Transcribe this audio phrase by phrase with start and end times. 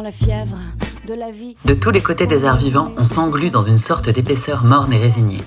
[0.00, 0.56] dans la fièvre
[1.06, 1.56] de la vie.
[1.66, 4.98] De tous les côtés des arts vivants, on s'englue dans une sorte d'épaisseur morne et
[4.98, 5.42] résignée.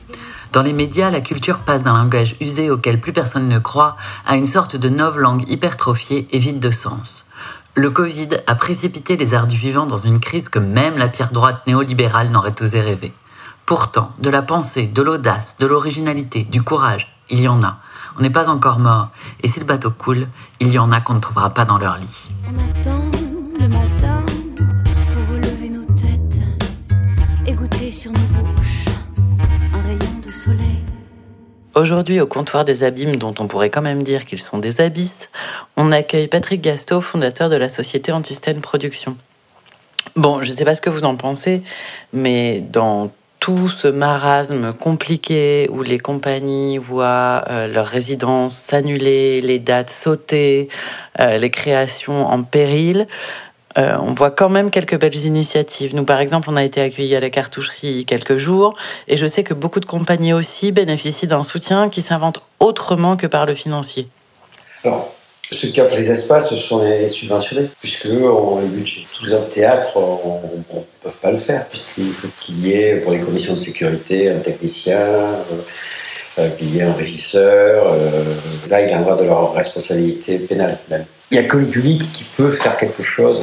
[0.52, 3.97] Dans les médias, la culture passe d'un langage usé auquel plus personne ne croit
[4.28, 7.26] à une sorte de nouvelle langue hypertrophiée et vide de sens.
[7.74, 11.31] Le Covid a précipité les arts du vivant dans une crise que même la pire
[11.31, 13.12] droite néolibérale n'aurait osé rêver.
[13.65, 17.77] Pourtant, de la pensée, de l'audace, de l'originalité, du courage, il y en a.
[18.20, 19.10] On n'est pas encore mort,
[19.41, 20.27] et si le bateau coule,
[20.60, 22.30] il y en a qu'on ne trouvera pas dans leur lit.
[27.94, 28.86] Sur nos bouches.
[31.76, 35.30] Aujourd'hui, au comptoir des abîmes, dont on pourrait quand même dire qu'ils sont des abysses,
[35.78, 39.16] on accueille Patrick Gasto, fondateur de la société Antistène Productions.
[40.16, 41.62] Bon, je ne sais pas ce que vous en pensez,
[42.14, 49.60] mais dans tout ce marasme compliqué où les compagnies voient euh, leurs résidences s'annuler, les
[49.60, 50.70] dates sauter,
[51.20, 53.07] euh, les créations en péril,
[53.77, 55.96] euh, on voit quand même quelques belles initiatives.
[55.96, 58.76] Nous, par exemple, on a été accueillis à la cartoucherie quelques jours,
[59.07, 63.27] et je sais que beaucoup de compagnies aussi bénéficient d'un soutien qui s'invente autrement que
[63.27, 64.07] par le financier.
[64.83, 65.13] Alors,
[65.51, 69.03] ceux qui offrent les espaces, ce sont les subventionnés, puisque eux ont les budgets.
[69.17, 73.11] Tous les autres théâtres ne peuvent pas le faire, puisqu'il faut qu'il y ait, pour
[73.11, 74.97] les conditions de sécurité, un technicien,
[76.39, 77.94] euh, qu'il y ait un régisseur.
[77.94, 78.23] Euh,
[78.67, 80.79] là, il y en va de leur responsabilité pénale.
[80.89, 81.05] Même.
[81.33, 83.41] Il n'y a que le public qui peut faire quelque chose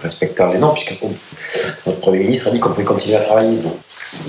[0.00, 0.94] respectant les normes, puisque
[1.84, 3.56] notre Premier ministre a dit qu'on pouvait continuer à travailler.
[3.56, 3.72] Donc.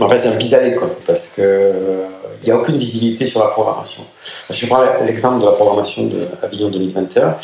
[0.02, 2.08] En fait, c'est un pis-aller, quoi, parce qu'il euh,
[2.44, 4.02] n'y a aucune visibilité sur la programmation.
[4.50, 7.36] Si je prends l'exemple de la programmation de Avignon 2021,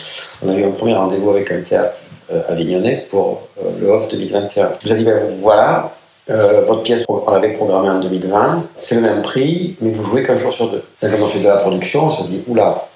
[0.43, 1.99] on a eu un premier rendez-vous avec un théâtre
[2.33, 4.71] euh, avignonnais pour euh, le OFF 2021.
[4.81, 5.91] Je vous ai dit, ben, voilà,
[6.27, 10.37] votre pièce, on l'avait programmée en 2020, c'est le même prix, mais vous jouez qu'un
[10.37, 10.83] jour sur deux.
[11.03, 12.87] Et quand on fait de la production, on se dit, oula,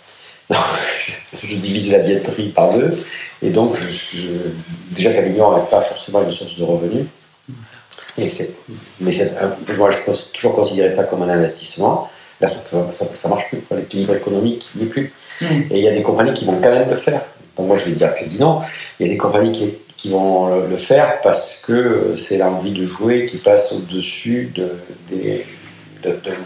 [0.50, 2.98] je divise la billetterie par deux,
[3.44, 3.78] et donc,
[4.92, 7.06] déjà qu'Avignon n'avait pas forcément une source de revenus.
[8.18, 8.28] Et
[9.02, 9.12] mais
[9.76, 12.10] moi, je peux toujours considérer ça comme un investissement.
[12.40, 13.62] Là, ça ne marche plus.
[13.76, 15.14] L'équilibre économique n'y est plus.
[15.42, 15.46] Mm.
[15.72, 17.22] Et il y a des compagnies qui vont quand même le faire.
[17.58, 18.62] Donc moi, je vais dire que je dis non.
[19.00, 22.86] Il y a des compagnies qui, qui vont le faire parce que c'est l'envie de
[22.86, 24.78] jouer qui passe au-dessus de,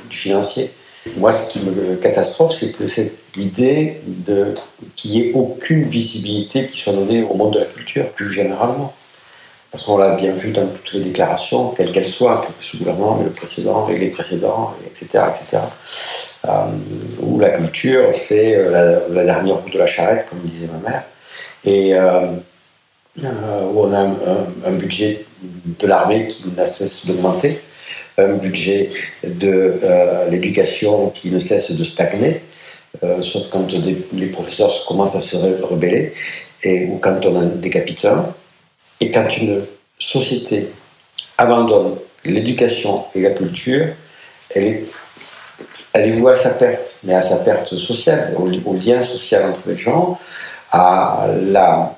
[0.09, 0.71] du financier.
[1.15, 4.53] Moi, ce qui me catastrophe, c'est que c'est l'idée de
[4.95, 8.93] qu'il n'y ait aucune visibilité qui soit donnée au monde de la culture, plus généralement.
[9.71, 13.15] Parce qu'on l'a bien vu dans toutes les déclarations, quelles qu'elles soient, que ce gouvernement,
[13.15, 15.63] mais le précédent, les précédents, etc., etc.
[16.45, 16.65] Euh,
[17.21, 21.03] où la culture, c'est euh, la, dernière roue de la charrette, comme disait ma mère,
[21.65, 22.27] et euh,
[23.19, 24.15] où on a un,
[24.65, 27.59] un budget de l'armée qui n'a cesse d'augmenter,
[28.17, 28.89] un budget
[29.23, 29.79] de
[30.29, 32.41] l'éducation qui ne cesse de stagner,
[33.21, 36.13] sauf quand les professeurs commencent à se rebeller,
[36.63, 38.33] et, ou quand on a des capitaux
[38.99, 39.63] et quand une
[39.99, 40.69] société
[41.37, 41.95] abandonne
[42.25, 43.93] l'éducation et la culture,
[44.49, 44.83] elle est,
[45.93, 49.61] elle est vouée à sa perte, mais à sa perte sociale, au, lien social entre
[49.67, 50.19] les gens,
[50.71, 51.95] à la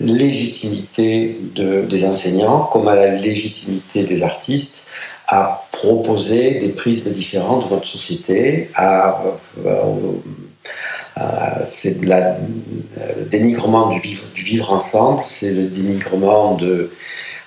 [0.00, 4.86] légitimité de, des enseignants, comme à la légitimité des artistes,
[5.28, 9.22] à proposer des prismes différents de notre société, à,
[9.64, 11.20] euh,
[11.64, 14.00] c'est le dénigrement du
[14.42, 16.90] vivre, ensemble, c'est le dénigrement de.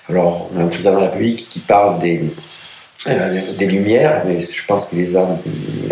[0.08, 2.22] Alors, on a un président de la République qui parle des,
[3.08, 5.26] euh, des lumières, mais je pense qu'il les a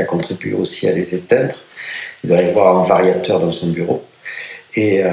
[0.06, 1.54] contribué aussi à les éteindre.
[2.22, 4.02] Il doit y avoir un variateur dans son bureau.
[4.74, 5.10] Et, euh,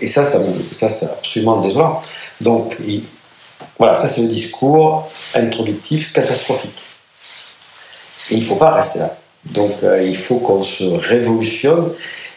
[0.00, 0.40] et ça, ça,
[0.72, 2.02] ça c'est absolument désolant.
[2.40, 2.76] Donc,
[3.78, 6.78] voilà, ça c'est le discours introductif catastrophique.
[8.30, 9.16] Et il ne faut pas rester là.
[9.44, 11.92] Donc euh, il faut qu'on se révolutionne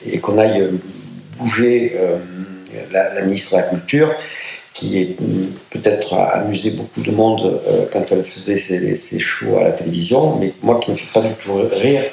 [0.05, 0.69] et qu'on aille
[1.37, 2.17] bouger euh,
[2.91, 4.13] la, ministre de la Culture,
[4.73, 5.17] qui est
[5.71, 10.35] peut-être amusé beaucoup de monde euh, quand elle faisait ses, ses, shows à la télévision,
[10.35, 12.03] mais moi qui ne fais pas du tout rire,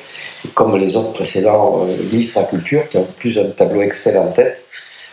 [0.55, 4.29] comme les autres précédents ministres de la Culture, qui ont plus un tableau Excel en
[4.29, 4.69] tête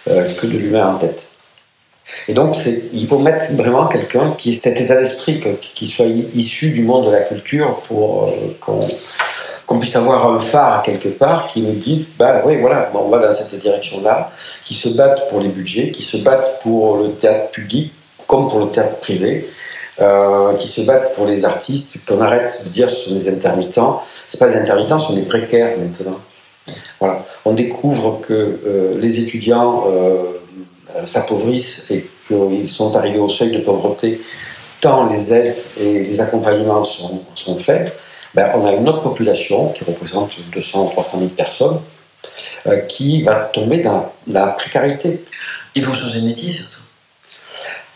[0.06, 1.28] que de l'humain en tête.
[2.28, 2.56] Et donc,
[2.94, 7.12] il faut mettre vraiment quelqu'un qui cet état d'esprit, qui soit issu du monde de
[7.12, 8.88] la culture pour qu'on
[9.66, 13.20] qu'on puisse avoir un phare quelque part qui nous dise, bah oui, voilà, on va
[13.20, 14.32] dans cette direction-là,
[14.66, 17.94] qui se battent pour les budgets, qui se battent pour le théâtre public
[18.28, 19.48] comme pour le théâtre privé,
[20.02, 24.02] euh, qui se battent pour les artistes, qu'on arrête de dire ce sont des intermittents.
[24.26, 26.20] Ce pas des intermittents, ce sont des précaires maintenant.
[27.00, 27.24] Voilà.
[27.46, 30.40] On découvre que euh, les étudiants euh,
[31.06, 34.22] s'appauvrissent et qu'ils sont arrivés au seuil de pauvreté
[34.84, 37.92] tant les aides et les accompagnements sont, sont faibles.
[38.34, 41.80] Ben, on a une autre population qui représente 200 300 000 personnes
[42.68, 45.24] euh, qui va tomber dans la précarité.
[45.76, 46.82] Il faut changer de métier surtout.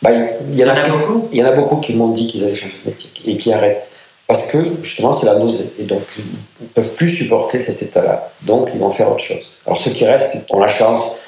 [0.01, 0.11] Bah,
[0.49, 2.55] il y, en a, beaucoup il y en a beaucoup qui m'ont dit qu'ils allaient
[2.55, 3.91] changer de métier et qui arrêtent.
[4.27, 5.71] Parce que justement, c'est la nausée.
[5.79, 6.25] Et donc, ils
[6.63, 8.29] ne peuvent plus supporter cet état-là.
[8.41, 9.57] Donc, ils vont faire autre chose.
[9.65, 11.19] Alors, ceux qui restent ont la chance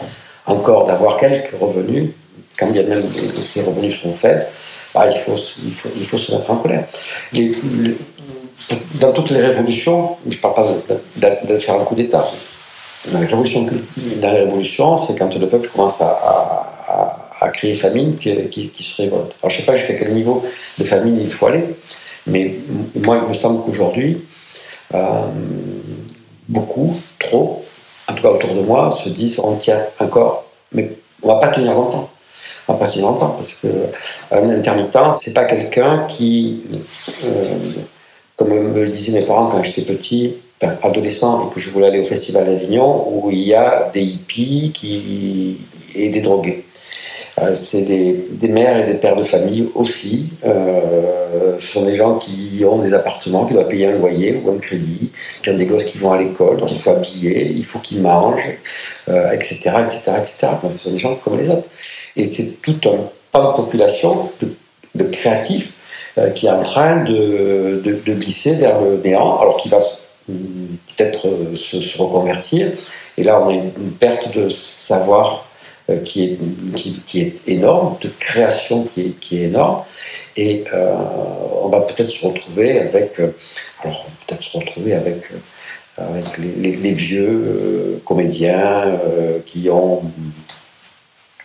[0.50, 2.10] encore d'avoir quelques revenus,
[2.58, 3.02] quand bien même
[3.42, 4.46] ces revenus sont faibles.
[4.94, 6.86] Bah, il, faut, se mettre en colère.
[8.96, 10.68] dans toutes les révolutions, je ne parle pas
[11.16, 12.28] de, faire un coup d'État.
[13.12, 13.28] Dans les
[14.40, 16.70] révolutions, c'est quand le peuple commence à,
[17.40, 19.36] à, créer famine qui, se révolte.
[19.42, 20.44] Alors, je ne sais pas jusqu'à quel niveau
[20.78, 21.66] de famine il faut aller.
[22.26, 22.56] Mais
[22.96, 24.26] moi, il me semble qu'aujourd'hui,
[24.94, 25.22] euh,
[26.48, 27.64] beaucoup, trop,
[28.10, 30.92] en tout cas autour de moi, se disent on tient encore, mais
[31.22, 32.10] on va pas tenir longtemps.
[32.68, 36.64] On va pas tenir longtemps parce qu'un intermittent, c'est pas quelqu'un qui,
[37.26, 37.44] euh,
[38.36, 40.38] comme me le disaient mes parents quand j'étais petit,
[40.84, 45.58] adolescent et que je voulais aller au festival d'Avignon où il y a des hippies
[45.96, 46.66] et des drogués.
[47.42, 50.30] Euh, c'est des, mères et des pères de famille aussi.
[50.46, 54.52] Euh, ce sont des gens qui ont des appartements, qui doivent payer un loyer ou
[54.52, 57.66] un crédit, qui ont des gosses qui vont à l'école, donc il faut habiller, il
[57.66, 58.50] faut qu'ils mangent,
[59.08, 60.48] etc., etc., etc.
[60.70, 61.68] ce sont des gens comme les autres.
[62.16, 62.98] Et c'est tout un
[63.32, 64.30] pan de population
[64.96, 65.78] de, créatifs
[66.18, 69.78] euh, qui est en train de, glisser vers le néant, alors qu'il va
[70.28, 72.72] peut-être se, reconvertir.
[73.18, 75.49] Et là, on a une perte de savoir
[75.98, 76.38] qui, est,
[77.06, 79.84] qui, est énorme, de création qui est, énorme.
[80.36, 80.94] Et euh,
[81.64, 83.32] on va peut-être se retrouver avec, euh,
[83.84, 85.24] alors peut-être se retrouver avec,
[86.38, 88.86] les, vieux comédiens
[89.46, 90.02] qui ont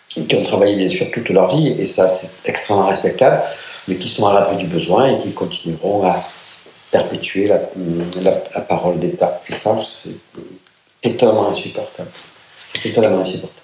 [0.09, 3.43] qui ont travaillé bien sûr toute leur vie, et ça c'est extrêmement respectable,
[3.89, 6.15] mais qui sont à l'abri du besoin et qui continueront à
[6.95, 7.61] perpétuer la,
[8.23, 9.43] la, parole d'État.
[9.49, 10.15] Et ça, c'est
[11.03, 12.11] totalement insupportable.
[12.81, 13.64] Totalement insupportable.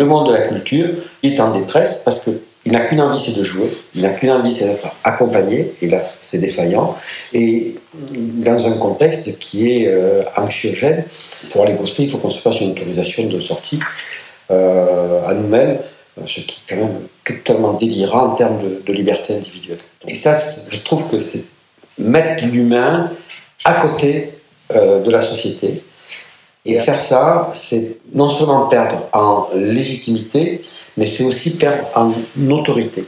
[0.00, 0.88] Le monde de la culture
[1.22, 3.68] est en détresse parce qu'il n'a qu'une envie, c'est de jouer.
[3.94, 5.74] Il n'a qu'une envie, c'est d'être accompagné.
[5.82, 6.96] Et là, c'est défaillant.
[7.34, 11.04] Et dans un contexte qui est euh, anxiogène,
[11.50, 13.78] pour aller bosser, il faut qu'on se fasse une autorisation de sortie
[14.50, 15.80] euh, à nous-mêmes,
[16.24, 19.80] ce qui est quand même totalement délirant en termes de, liberté individuelle.
[20.08, 20.32] Et ça,
[20.70, 21.44] je trouve que c'est
[21.98, 23.12] mettre l'humain
[23.66, 24.30] à côté
[24.74, 25.82] euh, de la société
[26.64, 30.60] et faire ça, c'est non seulement perdre en légitimité,
[30.96, 32.12] mais c'est aussi perdre en
[32.50, 33.06] autorité.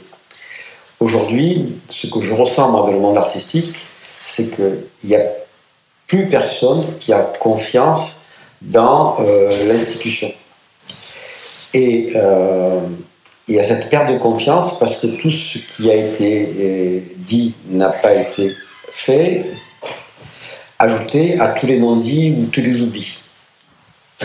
[0.99, 3.75] Aujourd'hui, ce que je ressens dans le monde artistique,
[4.23, 5.25] c'est qu'il n'y a
[6.07, 8.25] plus personne qui a confiance
[8.61, 10.31] dans euh, l'institution.
[11.73, 12.79] Et euh,
[13.47, 16.99] il y a cette perte de confiance parce que tout ce qui a été euh,
[17.17, 18.55] dit n'a pas été
[18.91, 19.45] fait,
[20.79, 23.17] ajouté à tous les non-dits ou tous les oublis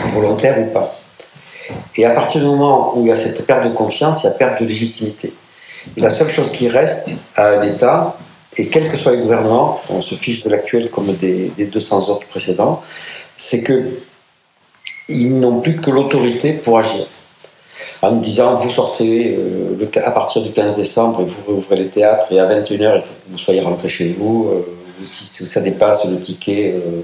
[0.06, 0.98] volontaire ou pas.
[1.96, 4.28] Et à partir du moment où il y a cette perte de confiance, il y
[4.28, 5.32] a perte de légitimité.
[5.96, 8.16] La seule chose qui reste à un État,
[8.56, 12.26] et quels que soient les gouvernements, on se fiche de l'actuel comme des, 200 autres
[12.26, 12.82] précédents,
[13.36, 14.00] c'est que
[15.08, 17.06] ils n'ont plus que l'autorité pour agir.
[18.02, 21.88] En nous disant, vous sortez euh, à partir du 15 décembre et vous ouvrez les
[21.88, 24.50] théâtres et à 21h, il faut que vous soyez rentré chez vous.
[24.52, 27.02] Euh, si ça dépasse le ticket, euh,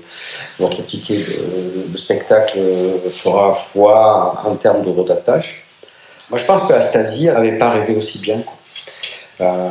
[0.59, 5.65] votre ticket de, spectacle euh, fera foi en termes de d'attache.
[6.31, 8.43] Moi, je pense que Astasie n'avait pas rêvé aussi bien.
[9.41, 9.69] Euh,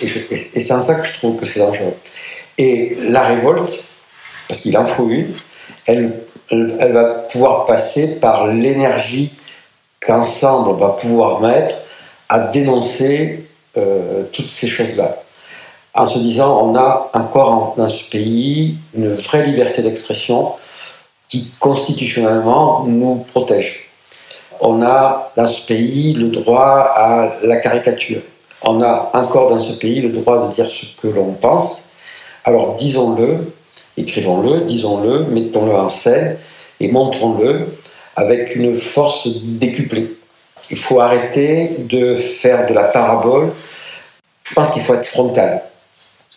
[0.00, 1.94] et, c'est en ça que je trouve que c'est dangereux.
[2.58, 3.84] Et la révolte,
[4.48, 5.32] parce qu'il en faut une,
[5.86, 6.20] elle,
[6.50, 9.32] elle, va pouvoir passer par l'énergie
[10.00, 11.74] qu'ensemble on va pouvoir mettre
[12.28, 13.48] à dénoncer
[14.32, 15.23] toutes ces choses-là
[15.94, 20.52] en se disant on a encore dans ce pays une vraie liberté d'expression
[21.28, 23.88] qui constitutionnellement nous protège.
[24.60, 28.22] On a dans ce pays le droit à la caricature.
[28.62, 31.92] On a encore dans ce pays le droit de dire ce que l'on pense.
[32.44, 33.52] Alors disons-le,
[33.96, 36.38] écrivons-le, disons-le, mettons-le en scène
[36.80, 37.68] et montrons-le
[38.16, 40.16] avec une force décuplée.
[40.70, 43.52] Il faut arrêter de faire de la parabole.
[44.44, 45.62] Je pense qu'il faut être frontal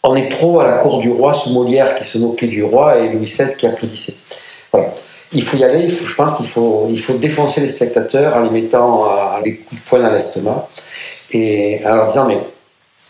[0.04, 2.98] on est trop à la cour du roi sous Molière qui se moquait du roi
[2.98, 4.16] et Louis XVI qui applaudissait.
[4.72, 4.94] Voilà.
[5.34, 8.50] Il faut y aller, je pense qu'il faut, il faut défoncer les spectateurs en les
[8.50, 10.70] mettant à, des coups de poing dans l'estomac
[11.32, 12.38] et en leur disant mais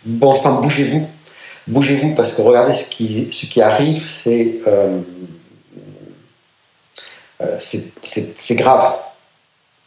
[0.04, 1.06] bon sang, bougez-vous,
[1.68, 4.98] bougez-vous parce que regardez ce qui, ce qui arrive, c'est euh,
[7.40, 8.94] euh, c'est grave.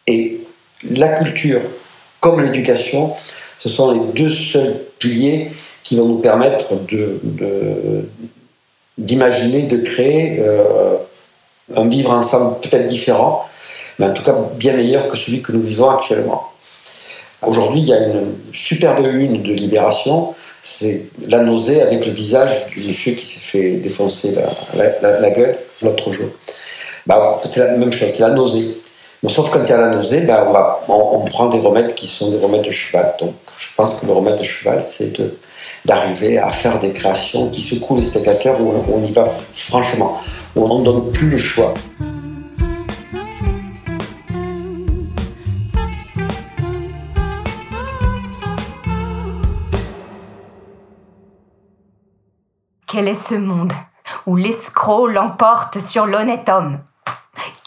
[0.07, 0.41] Et
[0.89, 1.61] la culture
[2.21, 3.13] comme l'éducation,
[3.57, 5.51] ce sont les deux seuls piliers
[5.83, 7.19] qui vont nous permettre de,
[8.97, 10.95] d'imaginer, de créer euh,
[11.75, 13.45] un vivre ensemble peut-être différent,
[13.99, 16.51] mais en tout cas bien meilleur que celui que nous vivons actuellement.
[17.45, 22.67] Aujourd'hui, il y a une superbe une de Libération, c'est la nausée avec le visage
[22.67, 24.35] du monsieur qui s'est fait défoncer
[24.75, 26.29] la, gueule l'autre jour.
[27.07, 28.77] Bah, c'est la même chose, c'est la nausée.
[29.23, 32.05] Mais sauf quand il y a la nausée, bah, on, on, prend des remèdes qui
[32.05, 33.15] sont des remèdes de cheval.
[33.19, 35.19] Donc je pense que le remède de cheval, c'est
[35.85, 40.21] d'arriver à faire des créations qui secouent les spectateurs où on, y va franchement,
[40.55, 41.73] où on ne donne plus le choix.
[52.87, 53.71] Quel est ce monde
[54.27, 56.79] où l'escroc l'emporte sur l'honnête homme?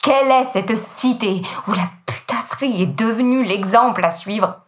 [0.03, 4.64] Quelle est cette cité où la putasserie est devenue l'exemple à suivre?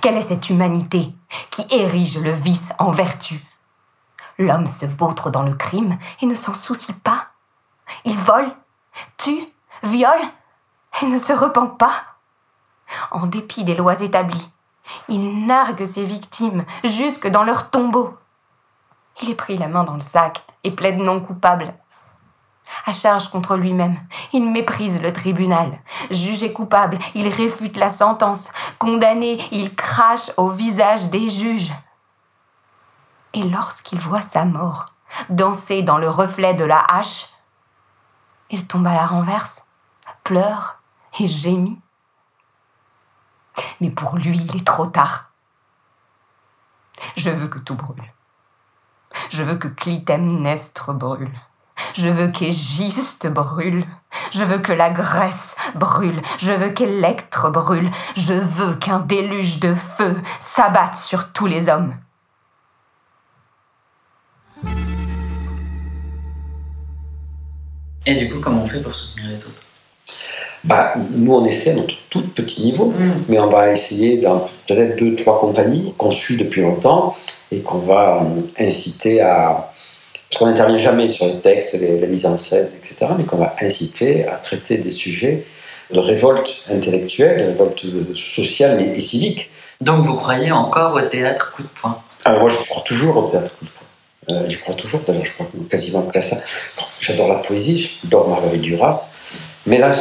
[0.00, 1.12] Quelle est cette humanité
[1.50, 3.44] qui érige le vice en vertu?
[4.38, 7.28] L'homme se vautre dans le crime et ne s'en soucie pas.
[8.04, 8.54] Il vole,
[9.16, 9.48] tue,
[9.82, 10.22] viole
[11.02, 11.94] et ne se repent pas.
[13.10, 14.50] En dépit des lois établies,
[15.08, 18.16] il nargue ses victimes jusque dans leur tombeau.
[19.22, 21.74] Il est pris la main dans le sac et plaide non coupable.
[22.86, 23.98] À charge contre lui-même,
[24.32, 25.78] il méprise le tribunal.
[26.10, 28.52] Jugé coupable, il réfute la sentence.
[28.78, 31.72] Condamné, il crache au visage des juges.
[33.34, 34.86] Et lorsqu'il voit sa mort
[35.30, 37.28] danser dans le reflet de la hache,
[38.50, 39.66] il tombe à la renverse,
[40.24, 40.80] pleure
[41.18, 41.80] et gémit.
[43.80, 45.30] Mais pour lui, il est trop tard.
[47.16, 48.02] Je veux que tout brûle.
[49.30, 51.32] Je veux que Clytemnestre brûle.
[51.98, 53.84] Je veux qu'Égiste brûle.
[54.30, 56.22] Je veux que la Grèce brûle.
[56.38, 57.90] Je veux qu'Électre brûle.
[58.16, 61.96] Je veux qu'un déluge de feu s'abatte sur tous les hommes.
[68.06, 69.62] Et du coup, comment on fait pour soutenir les autres?
[70.62, 73.24] Bah, nous, on essaie à notre tout petit niveau, mm.
[73.28, 77.16] mais on va essayer dans peut-être deux, trois compagnies qu'on suit depuis longtemps
[77.50, 79.72] et qu'on va euh, inciter à.
[80.28, 83.56] Parce qu'on n'intervient jamais sur les textes, la mise en scène, etc., mais qu'on va
[83.60, 85.44] inciter à traiter des sujets
[85.90, 89.50] de révolte intellectuelle, de révolte sociale et, civique.
[89.80, 92.00] Donc vous croyez encore au théâtre coup de poing?
[92.24, 94.36] Alors moi je crois toujours au théâtre coup de poing.
[94.36, 96.36] Euh, je crois toujours, d'ailleurs je crois quasiment qu'à ça.
[97.00, 99.12] J'adore la poésie, j'adore Marguerite Duras,
[99.66, 99.92] mais là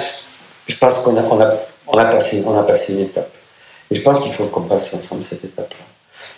[0.68, 1.54] je pense qu'on a, on a,
[1.88, 3.32] on a, passé, on a passé une étape.
[3.90, 5.86] Et je pense qu'il faut qu'on passe ensemble cette étape-là.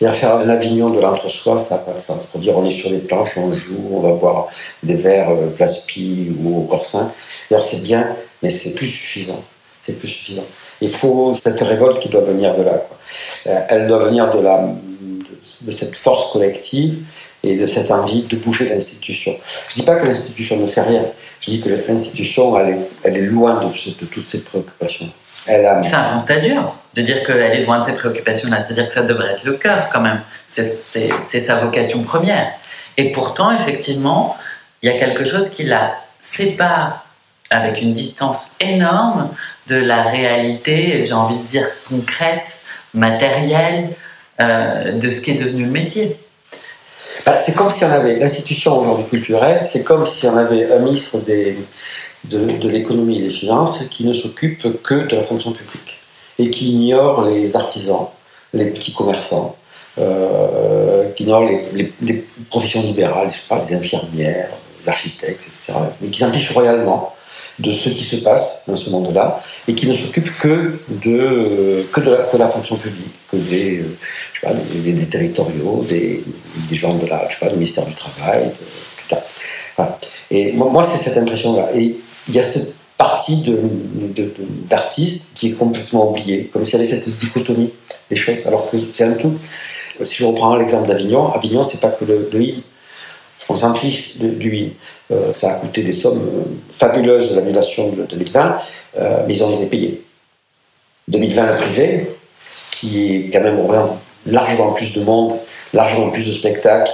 [0.01, 2.25] Et faire un Avignon de l'entre-soi, ça n'a pas de sens.
[2.27, 4.47] Pour dire on est sur les planches, on joue, on va boire
[4.83, 5.85] des verres euh, Place
[6.41, 7.11] ou au Corsin.
[7.49, 9.43] D'ailleurs, c'est bien, mais c'est plus suffisant.
[9.81, 10.45] C'est plus suffisant.
[10.81, 12.87] Il faut cette révolte qui doit venir de là.
[13.47, 16.99] Euh, elle doit venir de, la, de, cette force collective
[17.43, 19.35] et de cette envie de bouger l'institution.
[19.69, 21.05] Je ne dis pas que l'institution ne fait rien.
[21.41, 25.09] Je dis que l'institution, elle elle est loin de, de toutes ces préoccupations.
[25.83, 28.61] C'est un constat dur de dire qu'elle est loin de ses préoccupations-là.
[28.61, 30.21] C'est-à-dire que ça devrait être le cœur quand même.
[30.47, 32.51] C'est sa vocation première.
[32.97, 34.37] Et pourtant, effectivement,
[34.81, 37.05] il y a quelque chose qui la sépare
[37.49, 39.29] avec une distance énorme
[39.67, 42.61] de la réalité, j'ai envie de dire concrète,
[42.93, 43.89] matérielle,
[44.39, 46.17] euh, de ce qui est devenu le métier.
[47.25, 50.79] Bah, c'est comme si on avait l'institution aujourd'hui culturelle, c'est comme si on avait un
[50.79, 51.57] ministre des,
[52.25, 55.99] de, l'économie et des finances qui ne s'occupe que de la fonction publique
[56.37, 58.07] et qui ignore les artisans,
[58.53, 59.55] les petits commerçants,
[59.97, 64.49] euh, qui ignore les, professions libérales, je pas, les infirmières,
[64.81, 67.13] les architectes, etc., mais qui s'en fichent royalement
[67.59, 71.99] de ce qui se passe dans ce monde-là et qui ne s'occupe que de, que
[71.99, 73.83] de, la, fonction publique, que des,
[74.45, 76.23] euh, territoriaux, des,
[76.71, 78.51] gens de la, je sais pas, du ministère du Travail,
[78.97, 79.21] etc.
[80.31, 81.69] Et moi, c'est cette impression-là.
[81.75, 81.97] Et
[82.29, 83.43] il y a cette partie
[84.69, 87.71] d'artistes qui est complètement oubliée, comme s'il y avait cette dichotomie
[88.09, 89.33] des choses, alors que c'est un tout.
[90.03, 92.53] Si je reprends l'exemple d'Avignon, Avignon, c'est pas que le, le
[93.49, 94.71] On s'en fiche du hymne.
[95.11, 98.57] Euh, ça a coûté des sommes euh, fabuleuses l'annulation de 2020,
[98.97, 100.03] euh, mais ils ont été payés.
[101.07, 102.11] 2020, le privé,
[102.71, 103.57] qui est quand même
[104.27, 105.33] largement plus de monde,
[105.73, 106.91] largement plus de spectacles,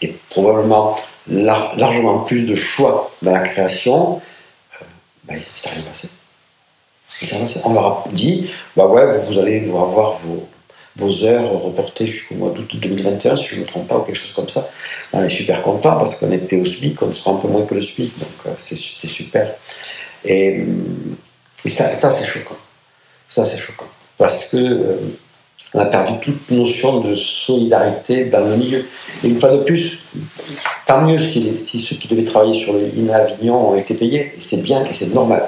[0.00, 0.96] et probablement
[1.28, 4.20] largement plus de choix dans la création,
[5.24, 6.08] ben, ça rien passé.
[7.64, 10.48] On leur a dit, bah ouais, vous allez avoir vos,
[10.96, 14.18] vos heures reportées jusqu'au mois d'août 2021, si je ne me trompe pas, ou quelque
[14.18, 14.68] chose comme ça.
[15.12, 17.74] On est super content parce qu'on était au SMIC, on sera un peu moins que
[17.74, 19.54] le SMIC, donc euh, c'est super.
[20.24, 20.64] Et,
[21.66, 22.56] ça, ça c'est choquant.
[23.26, 23.88] Ça, c'est choquant.
[24.18, 24.96] Parce que euh,
[25.74, 28.86] on a perdu toute notion de solidarité dans le milieu.
[29.24, 29.98] Et une fois de plus,
[30.86, 34.62] tant mieux si, ceux qui devaient travailler sur le INA Avignon ont été payés, c'est
[34.62, 35.42] bien et c'est normal.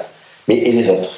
[0.49, 1.13] Mais et les autres?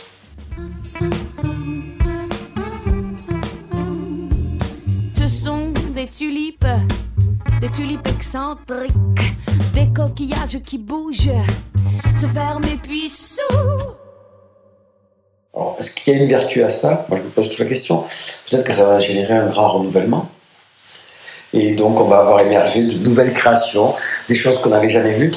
[5.17, 6.67] Ce sont des tulipes,
[7.61, 8.93] des tulipes excentriques,
[9.73, 11.31] des coquillages qui bougent,
[12.15, 13.88] se ferment et puis s'ouvrent.
[15.79, 17.05] Est-ce qu'il y a une vertu à ça?
[17.09, 18.03] Moi, je me pose toute la question.
[18.49, 20.29] Peut-être que ça va générer un grand renouvellement.
[21.53, 23.95] Et donc, on va avoir émergé de nouvelles créations,
[24.27, 25.33] des choses qu'on n'avait jamais vues.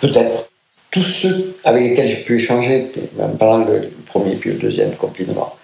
[0.00, 0.48] Peut-être.
[0.90, 2.90] Tous ceux avec lesquels j'ai pu échanger
[3.38, 5.54] pendant le premier puis le deuxième confinement,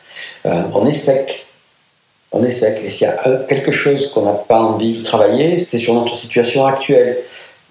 [0.47, 1.47] euh, on est sec.
[2.31, 2.81] On est sec.
[2.85, 5.95] Et s'il y a euh, quelque chose qu'on n'a pas envie de travailler, c'est sur
[5.95, 7.19] notre situation actuelle.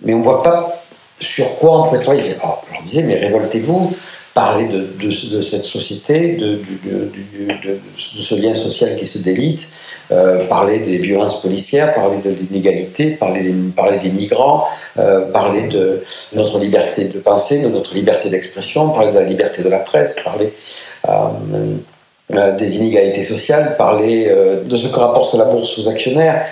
[0.01, 0.83] Mais on ne voit pas
[1.21, 2.33] sur quoi on pourrait travailler.
[2.41, 3.95] Alors, je leur disais, mais révoltez-vous,
[4.35, 6.59] parler de, cette société, de,
[7.97, 9.69] ce lien social qui se délite,
[10.11, 14.67] euh, parler des violences policières, parler de l'inégalité, parler des, migrants,
[14.99, 19.63] euh, parler de notre liberté de penser, de notre liberté d'expression, parler de la liberté
[19.63, 20.51] de la presse, parler
[21.07, 24.29] euh, des inégalités sociales, parler
[24.65, 26.45] de ce que rapporte la bourse aux actionnaires.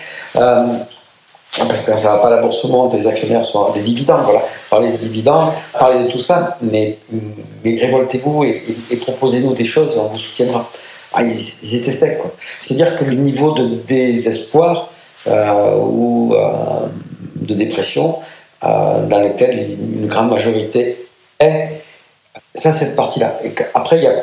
[1.57, 4.41] Parce que ça va pas, la bourse monte, les actionnaires sont des dividendes, voilà.
[4.69, 6.97] Parler des dividendes, parler de tout ça, mais,
[7.63, 10.69] révoltez-vous et, et, et proposez-nous des choses et on vous soutiendra.
[11.13, 12.19] Ah, ils, étaient secs.
[12.57, 14.89] C'est-à-dire que le niveau de désespoir
[15.27, 16.87] euh, ou euh,
[17.35, 18.17] de dépression
[18.63, 21.07] euh, dans lequel une grande majorité
[21.39, 21.83] est,
[22.55, 23.39] ça, cette partie-là.
[23.43, 24.15] Et après, il y a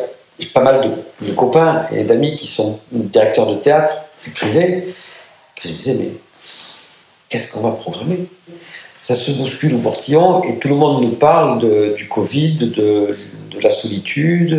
[0.52, 4.88] pas mal de, de copains et d'amis qui sont directeurs de théâtre, écrivaient,
[5.54, 6.10] qui se disaient, mais
[7.30, 8.26] qu'est-ce qu'on va programmer?
[9.00, 13.16] Ça se bouscule au portillon et tout le monde nous parle de, du Covid, de,
[13.50, 14.52] de, la solitude.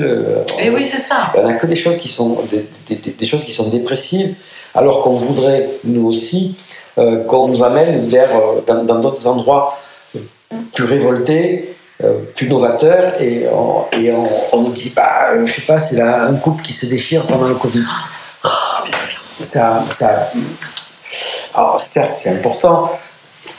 [0.60, 1.32] Et oui, c'est ça.
[1.36, 4.34] On n'a que des choses qui sont des, des, des choses qui sont dépressives,
[4.74, 6.56] alors qu'on voudrait nous aussi
[6.98, 9.80] euh, qu'on nous amène vers euh, dans d'autres endroits
[10.74, 15.62] plus révoltés, euh, plus novateurs, et on, et on, on nous dit, bah, je sais
[15.62, 17.84] pas, c'est un couple qui se déchire pendant le Covid.
[19.42, 20.32] Ça, ça,
[21.54, 22.92] alors certes, c'est important.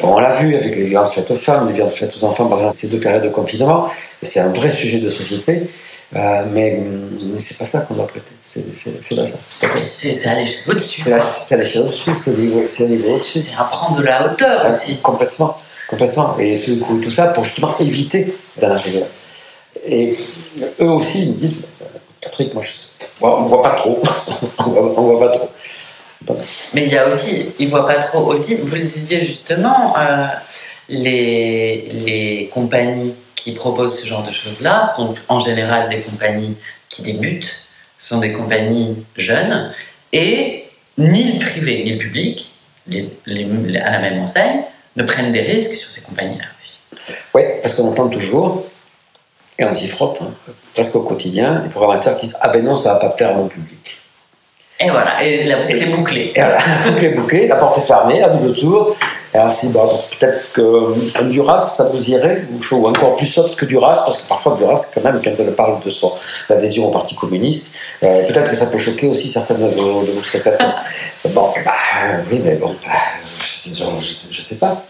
[0.01, 2.71] On l'a vu avec les violences faites aux femmes, les violences faites aux enfants pendant
[2.71, 3.89] ces deux périodes de confinement.
[4.23, 5.69] C'est un vrai sujet de société.
[6.15, 8.33] Euh, mais, mais c'est pas ça qu'on doit traiter.
[8.41, 8.65] C'est
[9.17, 9.39] pas ça.
[9.49, 11.03] C'est à l'échelle au-dessus.
[11.03, 12.11] C'est à l'échelle au-dessus.
[12.17, 13.45] C'est à l'échelle au-dessus.
[13.47, 14.99] C'est à prendre de la hauteur aussi.
[14.99, 15.57] Complètement.
[15.89, 16.37] Complètement.
[16.39, 19.07] Et secouer tout ça pour justement éviter d'en arriver là.
[19.87, 20.17] Et
[20.81, 21.57] eux aussi, ils me disent
[22.21, 22.71] Patrick, moi, je,
[23.21, 24.03] on ne voit pas trop.
[24.59, 25.49] on voit, on voit pas trop.
[26.75, 29.95] Mais il y a aussi, ils ne voient pas trop aussi, vous le disiez justement,
[29.99, 30.27] euh,
[30.89, 36.57] les, les compagnies qui proposent ce genre de choses-là sont en général des compagnies
[36.89, 37.67] qui débutent,
[37.99, 39.73] sont des compagnies jeunes,
[40.13, 42.55] et ni le privé ni le public,
[42.87, 44.63] les, les, à la même enseigne,
[44.97, 46.81] ne prennent des risques sur ces compagnies-là aussi.
[47.35, 48.67] Oui, parce qu'on entend toujours,
[49.59, 50.33] et on s'y frotte, hein,
[50.75, 53.31] presque au quotidien, les programmateurs qui disent Ah ben non, ça ne va pas plaire
[53.31, 53.99] à mon public.
[54.83, 56.33] Et voilà, et la boucle est bouclée.
[56.35, 58.97] Et voilà, la boucle est bouclée, la porte est fermée, à double tour.
[59.35, 63.65] Et alors, si, bon, peut-être que Duras, ça vous irait, ou encore plus soft que
[63.65, 66.13] Duras, parce que parfois Duras, quand même, quand elle parle de son
[66.51, 70.11] adhésion au Parti communiste, euh, peut-être que ça peut choquer aussi certaines de vos, de
[70.11, 70.75] vos spectateurs.
[71.31, 71.73] bon, bah,
[72.31, 72.93] oui, mais bon, bah,
[73.65, 74.85] je, je, je, sais pas.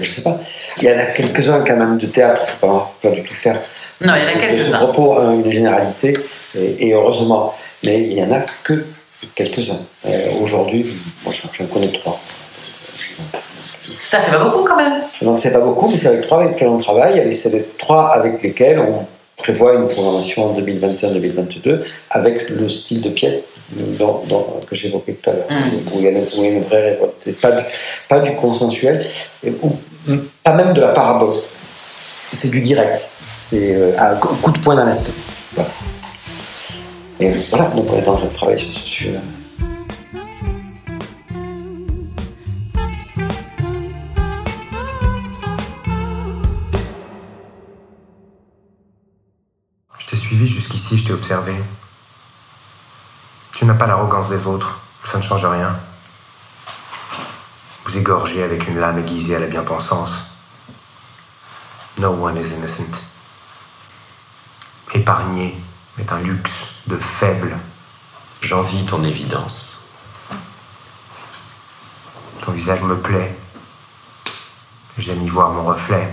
[0.00, 0.40] Je sais pas.
[0.78, 3.60] Il y en a quelques-uns quand même de théâtre, faut pas, pas du tout faire.
[4.00, 4.78] Non, il y en a quelques-uns.
[4.78, 6.16] Propos, hein, une généralité,
[6.58, 7.54] et, et heureusement.
[7.84, 8.84] Mais il y en a que
[9.34, 9.80] quelques-uns.
[10.06, 10.86] Euh, Aujourd'hui,
[11.24, 12.20] moi j'en connais trois.
[13.82, 15.02] Ça fait pas beaucoup quand même.
[15.22, 17.64] Donc c'est pas beaucoup, mais c'est avec trois avec lesquels on travaille, et c'est les
[17.78, 19.06] trois avec lesquels on
[19.36, 25.30] prévoit une programmation en 2021-2022 avec le style de pièce dont, dont, que j'évoquais tout
[25.30, 25.92] à l'heure, mmh.
[25.92, 27.62] où, il y a une, vraie révolte, pas du,
[28.08, 29.04] pas du consensuel,
[29.44, 29.72] et, ou,
[30.42, 31.34] pas même de la parabole.
[32.32, 33.00] C'est du direct,
[33.40, 35.16] c'est euh, un coup de poing dans l'estomac.
[35.54, 35.70] Voilà.
[37.20, 39.20] Et voilà, donc on est en travailler sur ce sujet-là.
[49.98, 51.54] Je t'ai suivi jusqu'ici, je t'ai observé.
[53.52, 55.78] Tu n'as pas l'arrogance des autres, ça ne change rien.
[57.84, 60.12] Vous égorgez avec une lame aiguisée à la bien-pensance.
[61.98, 63.00] No one is innocent.
[64.92, 65.56] Épargner
[65.98, 66.50] est un luxe
[66.86, 67.56] de faible.
[68.40, 69.86] J'envie ton évidence.
[72.42, 73.36] Ton visage me plaît.
[74.98, 76.12] J'aime y voir mon reflet.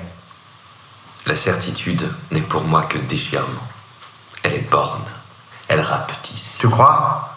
[1.25, 3.67] La certitude n'est pour moi que déchirement.
[4.43, 5.05] Elle est borne.
[5.67, 6.57] Elle rapetisse.
[6.59, 7.35] Tu crois?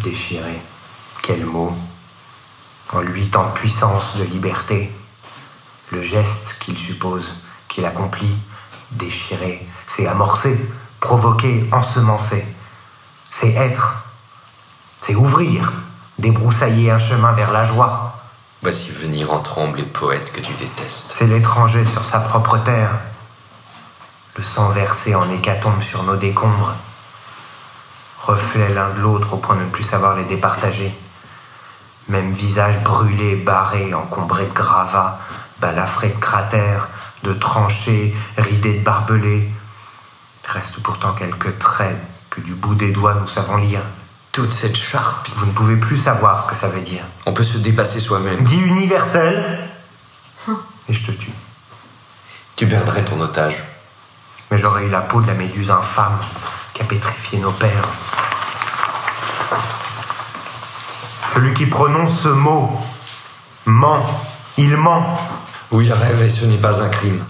[0.00, 0.60] Déchiré,
[1.22, 1.76] quel mot?
[2.92, 4.92] En lui tant puissance, de liberté.
[5.90, 7.32] Le geste qu'il suppose,
[7.68, 8.36] qu'il accomplit,
[8.90, 10.58] déchirer, c'est amorcer,
[11.00, 12.46] provoquer, ensemencer.
[13.30, 14.04] C'est être,
[15.02, 15.72] c'est ouvrir,
[16.18, 18.18] débroussailler un chemin vers la joie.
[18.62, 21.14] Voici venir en tremble les poètes que tu détestes.
[21.18, 22.92] C'est l'étranger sur sa propre terre.
[24.36, 26.74] Le sang versé en hécatombe sur nos décombres.
[28.24, 30.96] Reflets l'un de l'autre au point de ne plus savoir les départager.
[32.08, 35.18] Même visage brûlé, barré, encombré de gravats,
[35.60, 36.88] balafré de cratères,
[37.24, 39.50] de tranchées, ridé de barbelés.
[40.52, 41.96] Reste pourtant quelques traits
[42.28, 43.80] que du bout des doigts nous savons lire.
[44.32, 45.32] Toute cette charpie.
[45.36, 47.04] Vous ne pouvez plus savoir ce que ça veut dire.
[47.24, 48.44] On peut se dépasser soi-même.
[48.44, 49.70] Dis universel,
[50.90, 51.32] et je te tue.
[52.54, 53.64] Tu perdrais ton otage.
[54.50, 56.18] Mais j'aurais eu la peau de la méduse infâme
[56.74, 57.88] qui a pétrifié nos pères.
[61.32, 62.78] Celui qui prononce ce mot
[63.64, 64.22] ment.
[64.58, 65.18] Il ment.
[65.70, 67.24] Ou il rêve et ce n'est pas un crime.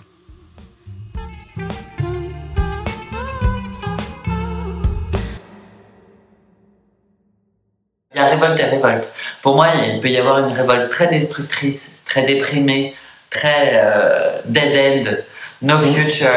[8.56, 9.12] Il y a révolte et révolte.
[9.42, 12.94] Pour moi, il peut y avoir une révolte très destructrice, très déprimée,
[13.30, 15.10] très euh, dead end,
[15.62, 16.28] no future.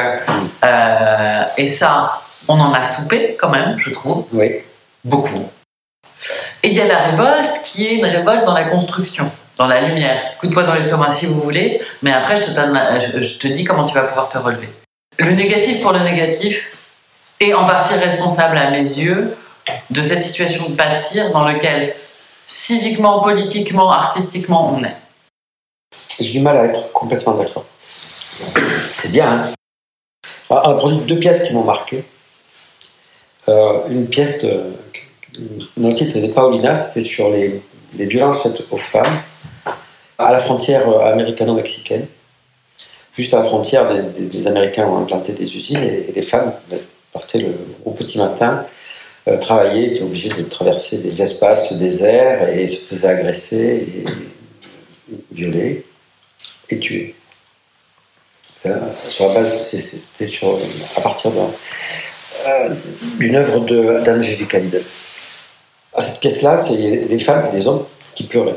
[0.63, 4.57] Euh, et ça, on en a soupé quand même, je trouve, Oui.
[5.03, 5.49] beaucoup.
[6.63, 9.81] Et il y a la révolte qui est une révolte dans la construction, dans la
[9.81, 10.19] lumière.
[10.39, 13.21] Coup de poing dans l'estomac si vous voulez, mais après, je te, donne la- je-
[13.21, 14.69] je te dis comment tu vas pouvoir te relever.
[15.19, 16.71] Le négatif pour le négatif
[17.39, 19.35] est en partie responsable à mes yeux
[19.89, 21.95] de cette situation de pâtir dans laquelle
[22.47, 24.95] civiquement, politiquement, artistiquement on est.
[26.19, 27.65] J'ai du mal à être complètement d'accord.
[28.97, 29.51] C'est bien, hein
[30.49, 32.03] On a produit deux pièces qui m'ont marqué.
[33.47, 34.73] Euh, une pièce de,
[35.77, 37.61] dont le titre était Paulina, c'était sur les,
[37.95, 39.21] les violences faites aux femmes
[40.17, 42.07] à la frontière euh, américano-mexicaine.
[43.11, 46.21] Juste à la frontière, des, des- des Américains ont implanté des usines et, et les
[46.21, 46.53] femmes
[47.13, 47.55] partaient le,
[47.85, 48.65] au petit matin
[49.27, 54.05] euh, travailler, étaient obligées de traverser des espaces déserts et se faisaient agresser et
[55.31, 55.85] violer
[56.69, 57.15] et tuer.
[59.07, 60.25] Sur c'était
[60.97, 61.51] à partir d'un-
[62.47, 62.69] euh,
[63.19, 63.59] d'une œuvre
[64.01, 64.81] d'Angélique Hallyday.
[65.93, 67.85] À cette pièce-là, c'est des femmes et des hommes
[68.15, 68.55] qui pleuraient.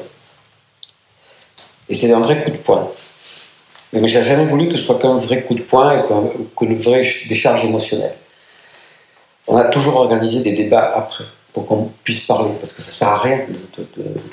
[1.88, 2.90] Et c'était un vrai coup de poing.
[3.92, 6.28] Mais moi, j'ai jamais voulu que ce soit qu'un vrai coup de poing et qu'un-
[6.56, 8.14] qu'une vraie décharge émotionnelle.
[9.48, 13.08] On a toujours organisé des débats après pour qu'on puisse parler, parce que ça sert
[13.08, 13.40] à rien,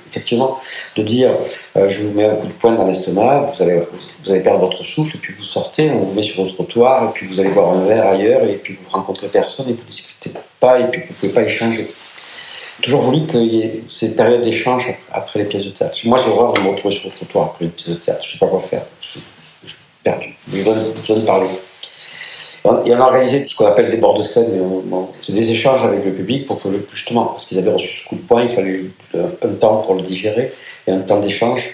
[0.10, 0.60] effectivement,
[0.96, 1.32] de dire
[1.78, 3.82] euh, je vous mets un coup de poing dans l'estomac, vous allez,
[4.24, 7.06] vous allez perdre votre souffle, et puis vous sortez, on vous met sur le trottoir,
[7.10, 9.84] et puis vous allez boire un verre ailleurs, et puis vous rencontrez personne, et vous
[9.88, 11.90] discutez pas, et puis vous pouvez pas échanger.
[12.82, 15.98] Toujours voulu qu'il y ait ces périodes d'échange après les pièces de théâtre.
[16.04, 18.34] Moi, j'ai horreur de me retrouver sur le trottoir après une pièce de théâtre, je
[18.34, 19.22] sais pas quoi faire, je suis,
[19.66, 19.74] je
[20.04, 20.62] perdu, de-
[21.00, 21.48] besoin de parler.
[22.86, 25.84] Et on a organisé ce qu'on appelle des bords de scène, mais c'est des échanges
[25.84, 28.50] avec le public pour que, justement, parce qu'ils avaient reçu ce coup de poing, il
[28.50, 30.52] fallait un temps pour le digérer
[30.88, 31.70] et un temps d'échange.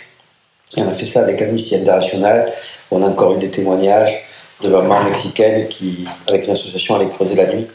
[0.76, 2.52] Et on a fait ça avec Amnesty International.
[2.92, 4.24] On a encore eu des témoignages
[4.62, 7.68] de mamans mexicaines qui, avec une association, allaient creuser la nuit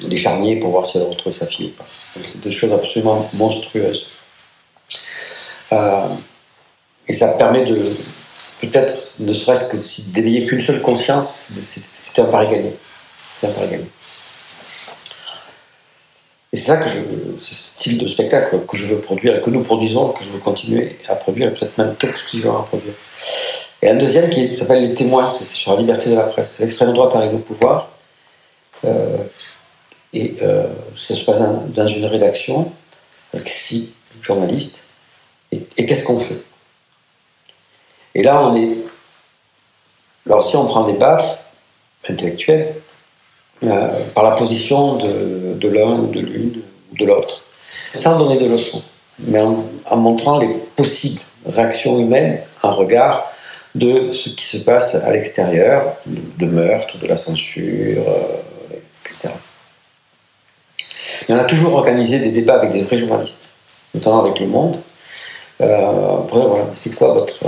[0.00, 1.86] les charniers pour voir si elle retrouvait sa fille ou pas.
[1.88, 4.08] C'est des choses absolument monstrueuses.
[5.72, 6.08] Euh,
[7.08, 7.78] et ça permet de,
[8.60, 12.72] peut-être, ne serait-ce que si- d'éveiller qu'une seule conscience, c'est- c'était un pari gagné.
[13.30, 13.86] C'est un pari gagné.
[16.52, 19.62] Et c'est ça que je, ce style de spectacle que je veux produire, que nous
[19.62, 22.94] produisons, que je veux continuer à produire, peut-être même exclusivement à produire.
[23.82, 26.58] Et un deuxième qui s'appelle Les témoins, c'était sur la liberté de la presse.
[26.60, 27.90] L'extrême droite arrive au pouvoir,
[28.84, 29.18] euh,
[30.14, 32.72] et euh, ça se passe dans, une rédaction
[33.34, 33.92] avec six
[34.22, 34.86] journalistes,
[35.52, 36.42] et qu'est-ce qu'on fait?
[38.16, 38.78] Et là, on est.
[40.24, 41.44] Là aussi, on prend des baffes
[42.08, 42.74] intellectuelles
[43.62, 47.42] euh, par la position de, l'un ou de l'une ou de l'autre,
[47.92, 48.82] sans donner de leçons,
[49.18, 53.30] mais en, montrant les possibles réactions humaines en regard
[53.74, 59.28] de ce qui se passe à l'extérieur, de, meurtre, de la censure, euh, etc.
[61.28, 63.52] Et on a toujours organisé des débats avec des vrais journalistes,
[63.94, 64.78] notamment avec Le Monde,
[65.60, 67.38] euh, voilà, c'est quoi votre,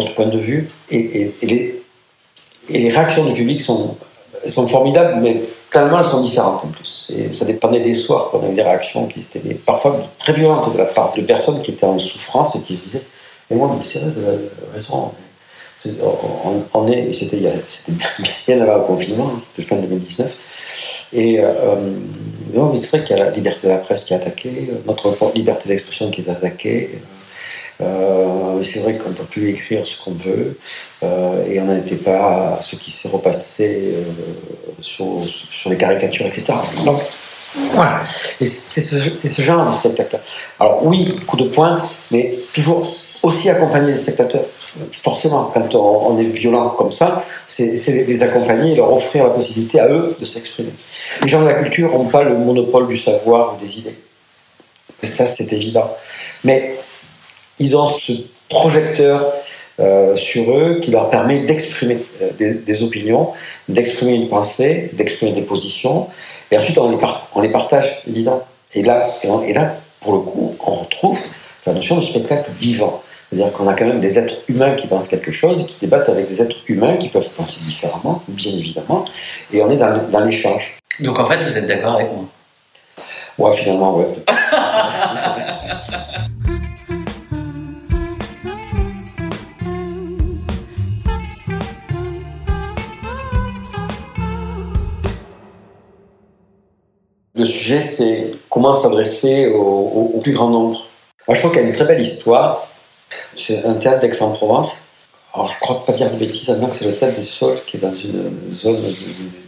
[0.00, 3.96] votre point de vue et, les, réactions du public sont,
[4.68, 7.10] formidables, mais tellement elles sont différentes en plus.
[7.14, 10.78] Et ça dépendait des soirs qu'on avait des réactions qui étaient parfois très violentes de
[10.78, 13.02] la part de personnes qui étaient en souffrance et qui disaient
[13.50, 15.12] Mais moi, mais vrai, vous avez raison.
[15.76, 17.50] C'est- on, on est, c'était a-
[18.46, 20.36] bien, avant le confinement, hein, c'était fin 2019.
[21.12, 21.50] Et euh,
[22.54, 24.70] non, mais c'est vrai qu'il y a la liberté de la presse qui est attaquée,
[24.86, 27.00] notre liberté d'expression qui est attaquée.
[27.82, 30.58] Euh, c'est vrai qu'on ne peut plus écrire ce qu'on veut
[31.02, 34.02] euh, et on n'était pas à ce qui s'est repassé euh,
[34.80, 36.52] sur, les caricatures, etc.
[36.84, 37.00] Donc,
[37.72, 38.02] voilà.
[38.40, 40.20] Et c'est ce, genre de spectacle.
[40.60, 41.80] Alors oui, coup de poing,
[42.12, 42.86] mais toujours
[43.22, 44.44] aussi accompagner les spectateurs.
[45.02, 47.74] Forcément, quand on, est violent comme ça, c'est
[48.06, 50.70] les accompagner et leur offrir la possibilité à eux de s'exprimer.
[51.22, 53.96] Les gens de la culture n'ont pas le monopole du savoir ou des idées.
[55.02, 55.90] ça, c'est évident.
[56.44, 56.76] Mais
[57.60, 58.12] ils ont ce
[58.48, 59.32] projecteur
[59.78, 63.30] euh, sur eux qui leur permet d'exprimer euh, des, opinions,
[63.68, 66.08] d'exprimer une pensée, d'exprimer des positions.
[66.50, 66.98] Et ensuite, on les,
[67.34, 68.46] on les partage, évidemment.
[68.74, 69.08] Et là,
[69.46, 71.18] et, là, pour le coup, on retrouve
[71.66, 73.02] la notion de spectacle vivant.
[73.30, 76.08] C'est-à-dire qu'on a quand même des êtres humains qui pensent quelque chose et qui débattent
[76.08, 79.04] avec des êtres humains qui peuvent penser différemment, bien évidemment.
[79.52, 80.72] Et on est dans, dans l'échange.
[80.98, 82.24] Donc en fait, vous êtes d'accord avec moi?
[83.38, 84.06] Ouais, finalement, ouais.
[97.40, 100.84] Le sujet, c'est comment s'adresser au, plus grand nombre.
[101.26, 102.68] Moi, je crois qu'il y a une très belle histoire.
[103.34, 104.88] C'est un théâtre d'Aix-en-Provence.
[105.32, 107.80] Alors, je crois pas dire de bêtises, que c'est le théâtre des Sols, qui est
[107.80, 108.76] dans une zone,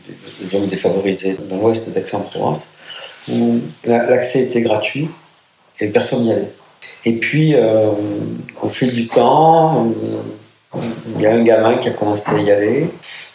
[0.09, 2.73] des zones défavorisées, dans l'ouest d'Aix-en-Provence,
[3.31, 5.11] où l'accès était gratuit
[5.79, 6.53] et personne n'y allait.
[7.05, 7.91] Et puis, euh,
[8.63, 9.87] au fil du temps,
[10.75, 12.89] il y a un gamin qui a commencé à y aller,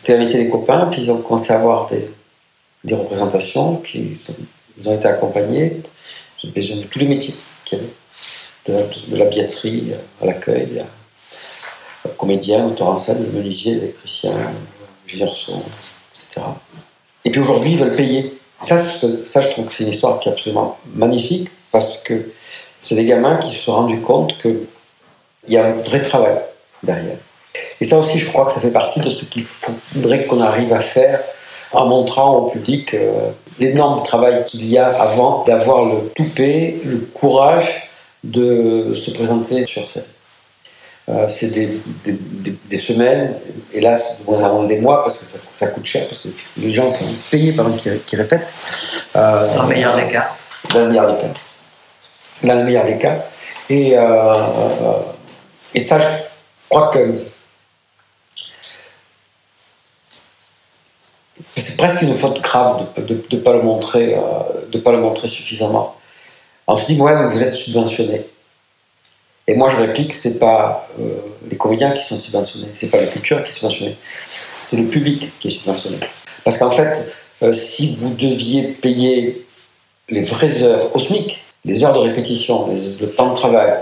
[0.04, 2.10] qui avait été des copains, puis ils ont commencé à avoir des,
[2.88, 4.18] des représentations qui
[4.78, 5.82] nous ont été accompagnées
[6.44, 7.34] de tous les métiers
[7.66, 7.82] qu'il y
[8.72, 10.84] avait, de la, billetterie à l'accueil,
[12.06, 14.32] à, comédien, auteur en scène, menuisier, électricien,
[15.06, 15.62] ingénieur son,
[16.14, 16.42] etc.
[17.26, 18.40] Et puis aujourd'hui, ils veulent payer.
[18.62, 22.32] Ça, ça, je trouve que c'est une histoire qui est absolument magnifique parce que
[22.80, 24.62] c'est des gamins qui se sont rendus compte qu'il
[25.50, 26.38] y a un vrai travail
[26.84, 27.18] derrière.
[27.82, 30.74] Et ça aussi, je crois que ça fait partie de ce qu'il faudrait qu'on arrive
[30.74, 31.20] à faire
[31.72, 36.98] en montrant au public euh, l'énorme travail qu'il y a avant d'avoir le toupet, le
[36.98, 37.90] courage
[38.24, 40.04] de se présenter sur scène.
[41.10, 41.80] Euh, c'est des,
[42.70, 43.36] des, semaines,
[43.74, 46.28] hélas, moins avant des mois, parce que ça, coûte cher, parce que
[46.58, 48.54] les gens sont payés par qui, qui répètent.
[49.16, 50.36] Euh, dans le meilleur des cas.
[50.74, 51.34] Dans le meilleur des cas.
[52.44, 53.20] Dans le meilleur des cas.
[53.70, 53.96] Et,
[55.74, 56.06] et ça, je
[56.70, 57.14] crois que
[61.56, 65.96] c'est presque une faute grave de ne pas, le montrer, euh, pas le montrer suffisamment.
[66.66, 68.26] On se dit, ouais, vous êtes subventionné.
[69.48, 73.06] Et moi, je réplique, c'est pas euh, les comédiens qui sont subventionnés, c'est pas la
[73.06, 73.96] culture qui est subventionnée,
[74.60, 75.98] c'est le public qui est subventionné.
[76.44, 77.06] Parce qu'en fait,
[77.44, 79.46] euh, si vous deviez payer
[80.10, 83.74] les vraies heures au SMIC, les heures de répétition, le temps de travail,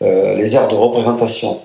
[0.00, 1.60] les heures de représentation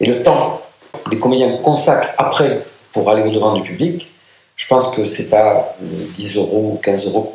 [0.00, 0.62] et le temps
[1.04, 4.08] que les comédiens consacrent après pour aller au-devant du public,
[4.56, 7.32] je pense que c'est pas 10 euros ou 15 euros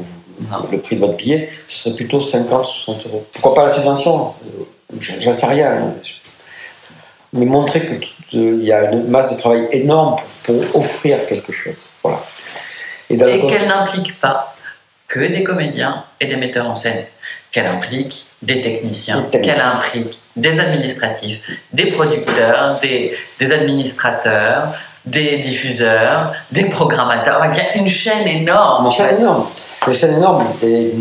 [0.71, 3.25] le prix de votre billet, ce serait plutôt 50, 60 euros.
[3.34, 4.34] Pourquoi pas la subvention?
[5.19, 5.93] J'en sais rien.
[7.34, 7.86] Mais montrer
[8.27, 11.89] qu'il y a une masse de travail énorme pour, offrir quelque chose.
[12.01, 12.19] Voilà.
[13.10, 14.55] Et, qu'elle n'implique pas
[15.08, 17.05] que des comédiens et des metteurs en scène.
[17.51, 21.41] Qu'elle implique des techniciens, qu'elle implique des administratifs,
[21.73, 24.73] des producteurs, des, des administrateurs,
[25.05, 27.41] des diffuseurs, des programmateurs.
[27.51, 28.85] il y a une chaîne énorme.
[28.85, 29.45] Une chaîne énorme.
[29.88, 30.45] Une chaîne énorme.
[30.62, 30.93] Et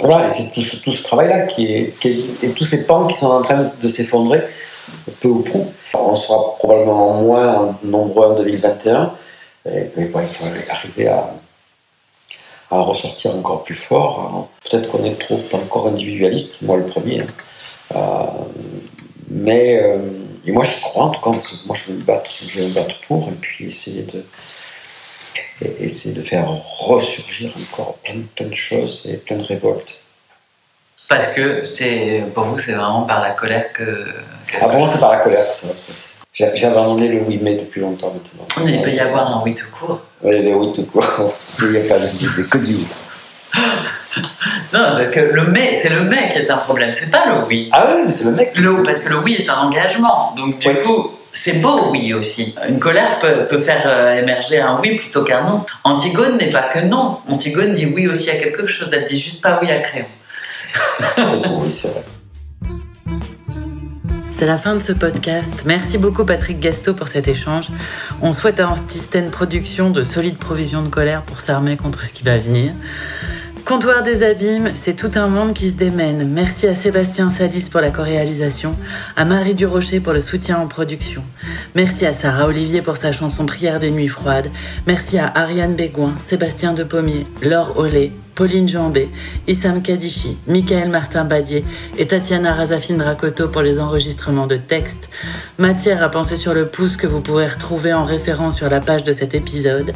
[0.00, 2.06] voilà, c'est tout, ce travail-là qui est,
[2.42, 4.42] et tous ces pans qui sont en train de s'effondrer,
[5.20, 5.72] peu ou prou.
[5.94, 9.12] On sera probablement moins nombreux en 2021.
[9.64, 11.30] mais il faut arriver à,
[12.70, 14.48] à ressortir encore plus fort.
[14.64, 17.20] Peut-être qu'on est trop encore individualiste, moi le premier.
[17.20, 17.26] Hein.
[17.94, 18.24] Euh,
[19.30, 19.98] mais euh,
[20.46, 22.74] et moi, je crois, en tout cas, moi, je veux me battre, je veux me
[22.74, 24.24] battre pour, et puis essayer de,
[25.80, 30.00] essayer de faire ressurgir encore plein, plein de choses et plein de révoltes.
[31.08, 34.06] Parce que c'est pour vous, c'est vraiment par la colère que.
[34.60, 36.10] Ah bon, c'est par la colère que ça va se passer.
[36.32, 38.66] J'ai abandonné le oui mais depuis longtemps maintenant.
[38.66, 40.00] il peut y avoir un oui tout court.
[40.22, 41.04] Oui, il y a des oui tout court.
[41.60, 42.86] il n'y a pas de que du oui.
[44.72, 47.46] non, c'est que le mais, c'est le mais qui est un problème, c'est pas le
[47.46, 47.68] oui.
[47.72, 48.56] Ah oui, mais c'est le mec.
[48.56, 50.34] Le, parce que le oui est un engagement.
[50.36, 52.54] Donc du coup, c'est beau oui aussi.
[52.68, 55.66] Une colère peut, peut faire euh, émerger un oui plutôt qu'un non.
[55.84, 57.18] Antigone n'est pas que non.
[57.28, 60.06] Antigone dit oui aussi à quelque chose, elle dit juste pas oui à Créon.
[61.16, 62.02] c'est beau, oui, c'est vrai.
[64.38, 65.62] C'est la fin de ce podcast.
[65.64, 67.68] Merci beaucoup Patrick Gasto pour cet échange.
[68.20, 72.22] On souhaite à Antistène Productions de solides provisions de colère pour s'armer contre ce qui
[72.22, 72.74] va venir.
[73.66, 76.28] Comptoir des abîmes, c'est tout un monde qui se démène.
[76.28, 78.76] Merci à Sébastien Salis pour la co-réalisation,
[79.16, 81.24] à Marie Durocher pour le soutien en production.
[81.74, 84.52] Merci à Sarah Olivier pour sa chanson Prière des nuits froides.
[84.86, 89.08] Merci à Ariane Bégouin, Sébastien Depommier, Laure Ollet, Pauline Jambé,
[89.48, 91.64] Issam Kadichi, Michael Martin Badier
[91.98, 95.08] et Tatiana Razafine Dracoto pour les enregistrements de textes.
[95.58, 99.02] Matière à penser sur le pouce que vous pourrez retrouver en référence sur la page
[99.02, 99.92] de cet épisode.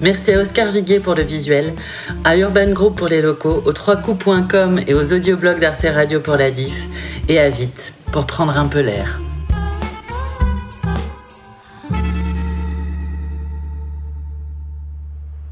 [0.00, 1.74] Merci à Oscar Viguet pour le visuel,
[2.22, 6.52] à Urban Group pour les locaux, aux 3coups.com et aux audioblogs d'Arte Radio pour la
[6.52, 6.86] diff,
[7.28, 9.20] et à Vite pour prendre un peu l'air.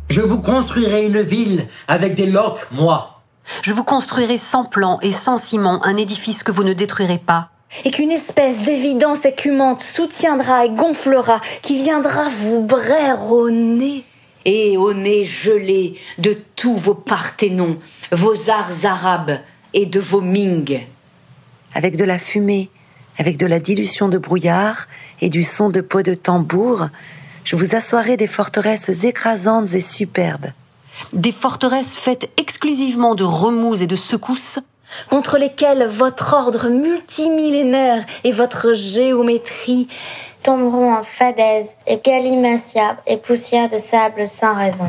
[0.09, 3.22] Je vous construirai une ville avec des loques, moi.
[3.62, 7.50] Je vous construirai sans plan et sans ciment un édifice que vous ne détruirez pas.
[7.85, 14.04] Et qu'une espèce d'évidence écumante soutiendra et gonflera, qui viendra vous braire au nez.
[14.46, 17.78] Et au nez gelé de tous vos parthénons,
[18.12, 19.40] vos arts arabes
[19.74, 20.87] et de vos Ming.
[21.74, 22.70] Avec de la fumée,
[23.18, 24.87] avec de la dilution de brouillard
[25.20, 26.88] et du son de peau de tambour,
[27.44, 30.52] je vous assoirai des forteresses écrasantes et superbes.
[31.12, 34.61] Des forteresses faites exclusivement de remous et de secousses
[35.11, 39.88] contre lesquelles votre ordre multimillénaire et votre géométrie
[40.46, 44.88] tomberont en fadaise et galimatia et poussière de sable sans raison.